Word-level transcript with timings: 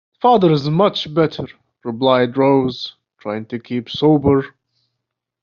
"Father 0.19 0.51
is 0.51 0.67
much 0.67 1.13
better," 1.13 1.45
replied 1.83 2.35
Rose, 2.35 2.95
trying 3.19 3.45
to 3.45 3.59
keep 3.59 3.87
sober. 3.87 4.47